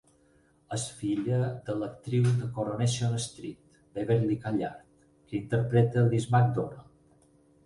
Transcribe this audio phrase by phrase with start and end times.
[0.75, 4.89] És filla de l'actriu de "Coronation Street", Beverley Callard,
[5.29, 7.31] que interpreta Liz McDonald.